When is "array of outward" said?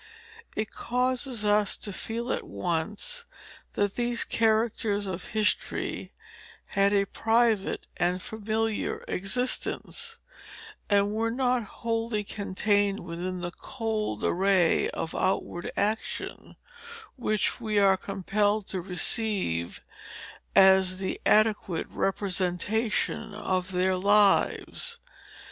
14.23-15.69